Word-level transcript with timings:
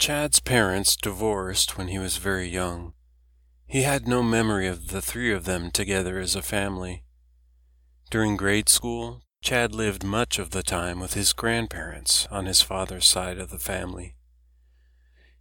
Chad's 0.00 0.40
parents 0.40 0.96
divorced 0.96 1.76
when 1.76 1.88
he 1.88 1.98
was 1.98 2.16
very 2.16 2.48
young. 2.48 2.94
He 3.66 3.82
had 3.82 4.08
no 4.08 4.22
memory 4.22 4.66
of 4.66 4.88
the 4.88 5.02
three 5.02 5.30
of 5.30 5.44
them 5.44 5.70
together 5.70 6.18
as 6.18 6.34
a 6.34 6.40
family. 6.40 7.04
During 8.08 8.38
grade 8.38 8.70
school, 8.70 9.20
Chad 9.42 9.74
lived 9.74 10.02
much 10.02 10.38
of 10.38 10.52
the 10.52 10.62
time 10.62 11.00
with 11.00 11.12
his 11.12 11.34
grandparents 11.34 12.26
on 12.30 12.46
his 12.46 12.62
father's 12.62 13.06
side 13.06 13.36
of 13.36 13.50
the 13.50 13.58
family. 13.58 14.16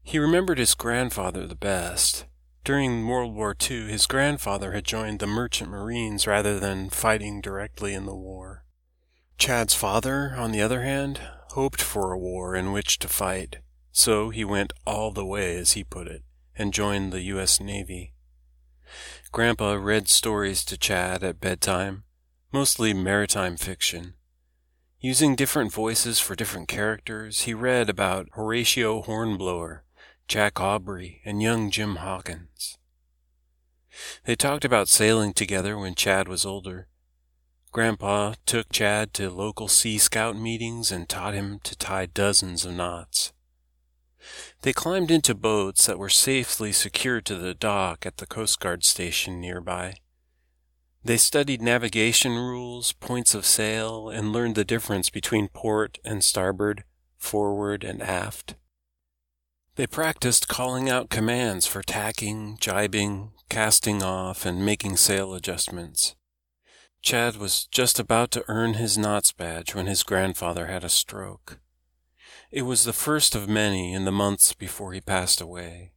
He 0.03 0.19
remembered 0.19 0.57
his 0.57 0.75
grandfather 0.75 1.47
the 1.47 1.55
best. 1.55 2.25
During 2.65 3.07
World 3.07 3.33
War 3.33 3.55
II, 3.57 3.87
his 3.87 4.07
grandfather 4.07 4.73
had 4.73 4.83
joined 4.83 5.19
the 5.19 5.25
Merchant 5.25 5.69
Marines 5.69 6.27
rather 6.27 6.59
than 6.59 6.89
fighting 6.89 7.39
directly 7.39 7.93
in 7.93 8.05
the 8.05 8.13
war. 8.13 8.65
Chad's 9.37 9.73
father, 9.73 10.33
on 10.35 10.51
the 10.51 10.61
other 10.61 10.81
hand, 10.81 11.21
hoped 11.51 11.81
for 11.81 12.11
a 12.11 12.19
war 12.19 12.57
in 12.57 12.73
which 12.73 12.99
to 12.99 13.07
fight, 13.07 13.59
so 13.91 14.29
he 14.29 14.43
went 14.43 14.73
all 14.85 15.11
the 15.11 15.25
way, 15.25 15.57
as 15.57 15.73
he 15.73 15.83
put 15.83 16.07
it, 16.07 16.23
and 16.55 16.73
joined 16.73 17.11
the 17.11 17.21
U.S. 17.21 17.59
Navy. 17.59 18.13
Grandpa 19.31 19.73
read 19.73 20.07
stories 20.07 20.63
to 20.65 20.77
Chad 20.77 21.23
at 21.23 21.39
bedtime, 21.39 22.03
mostly 22.51 22.93
maritime 22.93 23.57
fiction. 23.57 24.13
Using 24.99 25.35
different 25.35 25.71
voices 25.71 26.19
for 26.19 26.35
different 26.35 26.67
characters, 26.67 27.41
he 27.41 27.53
read 27.53 27.89
about 27.89 28.27
Horatio 28.33 29.01
Hornblower, 29.01 29.83
Jack 30.27 30.59
Aubrey, 30.59 31.21
and 31.23 31.41
young 31.41 31.71
Jim 31.71 31.97
Hawkins. 31.97 32.77
They 34.25 34.35
talked 34.35 34.65
about 34.65 34.89
sailing 34.89 35.33
together 35.33 35.77
when 35.77 35.95
Chad 35.95 36.27
was 36.27 36.45
older. 36.45 36.87
Grandpa 37.71 38.33
took 38.45 38.71
Chad 38.71 39.13
to 39.13 39.29
local 39.29 39.67
Sea 39.67 39.97
Scout 39.97 40.35
meetings 40.35 40.91
and 40.91 41.07
taught 41.07 41.33
him 41.33 41.59
to 41.63 41.77
tie 41.77 42.07
dozens 42.07 42.65
of 42.65 42.73
knots. 42.73 43.18
They 44.61 44.73
climbed 44.73 45.11
into 45.11 45.33
boats 45.33 45.85
that 45.85 45.99
were 45.99 46.09
safely 46.09 46.71
secured 46.71 47.25
to 47.25 47.35
the 47.35 47.53
dock 47.53 48.05
at 48.05 48.17
the 48.17 48.27
Coast 48.27 48.59
Guard 48.59 48.83
station 48.83 49.39
nearby. 49.39 49.95
They 51.03 51.17
studied 51.17 51.61
navigation 51.61 52.33
rules, 52.33 52.91
points 52.91 53.33
of 53.33 53.45
sail, 53.45 54.09
and 54.09 54.33
learned 54.33 54.55
the 54.55 54.65
difference 54.65 55.09
between 55.09 55.47
port 55.47 55.97
and 56.03 56.23
starboard, 56.23 56.83
forward 57.17 57.83
and 57.83 58.01
aft. 58.01 58.55
They 59.75 59.87
practiced 59.87 60.49
calling 60.49 60.89
out 60.89 61.09
commands 61.09 61.65
for 61.65 61.81
tacking, 61.81 62.57
jibing, 62.59 63.31
casting 63.49 64.03
off, 64.03 64.45
and 64.45 64.65
making 64.65 64.97
sail 64.97 65.33
adjustments. 65.33 66.15
Chad 67.01 67.37
was 67.37 67.65
just 67.67 67.97
about 67.97 68.29
to 68.31 68.43
earn 68.49 68.73
his 68.73 68.97
knots 68.97 69.31
badge 69.31 69.73
when 69.73 69.85
his 69.85 70.03
grandfather 70.03 70.67
had 70.67 70.83
a 70.83 70.89
stroke. 70.89 71.59
It 72.51 72.63
was 72.63 72.83
the 72.83 72.93
first 72.93 73.35
of 73.35 73.47
many 73.47 73.93
in 73.93 74.05
the 74.05 74.11
months 74.11 74.53
before 74.53 74.93
he 74.93 75.01
passed 75.01 75.39
away. 75.39 75.91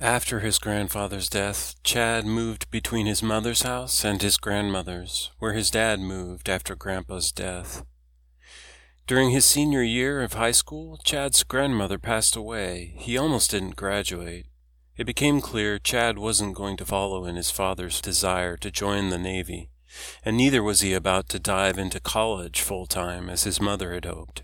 After 0.00 0.40
his 0.40 0.58
grandfather's 0.58 1.28
death, 1.28 1.76
Chad 1.84 2.26
moved 2.26 2.68
between 2.72 3.06
his 3.06 3.22
mother's 3.22 3.62
house 3.62 4.04
and 4.04 4.20
his 4.20 4.36
grandmother's, 4.36 5.30
where 5.38 5.52
his 5.52 5.70
dad 5.70 6.00
moved 6.00 6.48
after 6.48 6.74
Grandpa's 6.74 7.30
death. 7.30 7.84
During 9.06 9.30
his 9.30 9.44
senior 9.44 9.82
year 9.82 10.22
of 10.22 10.32
high 10.32 10.50
school, 10.50 10.98
Chad's 11.04 11.44
grandmother 11.44 11.98
passed 11.98 12.34
away. 12.34 12.94
He 12.96 13.16
almost 13.16 13.52
didn't 13.52 13.76
graduate. 13.76 14.46
It 14.96 15.04
became 15.04 15.40
clear 15.40 15.78
Chad 15.78 16.18
wasn't 16.18 16.56
going 16.56 16.76
to 16.78 16.84
follow 16.84 17.26
in 17.26 17.36
his 17.36 17.52
father's 17.52 18.00
desire 18.00 18.56
to 18.56 18.72
join 18.72 19.10
the 19.10 19.18
Navy, 19.18 19.70
and 20.24 20.36
neither 20.36 20.64
was 20.64 20.80
he 20.80 20.94
about 20.94 21.28
to 21.28 21.38
dive 21.38 21.78
into 21.78 22.00
college 22.00 22.60
full 22.60 22.86
time 22.86 23.30
as 23.30 23.44
his 23.44 23.60
mother 23.60 23.94
had 23.94 24.04
hoped. 24.04 24.42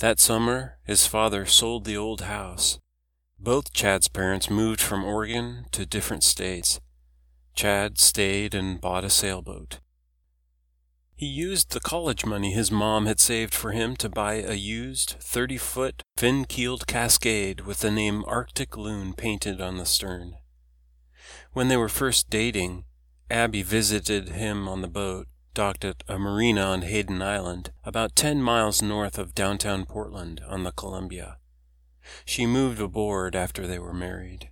That 0.00 0.18
summer, 0.18 0.78
his 0.84 1.06
father 1.06 1.46
sold 1.46 1.84
the 1.84 1.96
old 1.96 2.22
house. 2.22 2.78
Both 3.38 3.72
Chad's 3.72 4.08
parents 4.08 4.50
moved 4.50 4.80
from 4.80 5.04
Oregon 5.04 5.66
to 5.72 5.86
different 5.86 6.24
states. 6.24 6.80
Chad 7.54 7.98
stayed 7.98 8.54
and 8.54 8.80
bought 8.80 9.04
a 9.04 9.10
sailboat. 9.10 9.78
He 11.14 11.26
used 11.26 11.70
the 11.70 11.80
college 11.80 12.26
money 12.26 12.52
his 12.52 12.72
mom 12.72 13.06
had 13.06 13.20
saved 13.20 13.54
for 13.54 13.70
him 13.70 13.94
to 13.96 14.08
buy 14.08 14.34
a 14.34 14.54
used 14.54 15.14
30 15.20 15.58
foot 15.58 16.02
fin 16.16 16.44
keeled 16.44 16.88
Cascade 16.88 17.60
with 17.60 17.78
the 17.80 17.90
name 17.90 18.24
Arctic 18.26 18.76
Loon 18.76 19.12
painted 19.12 19.60
on 19.60 19.76
the 19.76 19.86
stern. 19.86 20.34
When 21.52 21.68
they 21.68 21.76
were 21.76 21.88
first 21.88 22.30
dating, 22.30 22.84
Abby 23.30 23.62
visited 23.62 24.30
him 24.30 24.66
on 24.66 24.82
the 24.82 24.88
boat, 24.88 25.28
docked 25.54 25.84
at 25.84 26.02
a 26.08 26.18
marina 26.18 26.62
on 26.62 26.82
Hayden 26.82 27.22
Island, 27.22 27.72
about 27.84 28.16
10 28.16 28.42
miles 28.42 28.82
north 28.82 29.18
of 29.18 29.34
downtown 29.34 29.86
Portland 29.86 30.42
on 30.48 30.64
the 30.64 30.72
Columbia. 30.72 31.38
She 32.24 32.44
moved 32.44 32.80
aboard 32.80 33.34
after 33.34 33.66
they 33.66 33.78
were 33.78 33.94
married. 33.94 34.50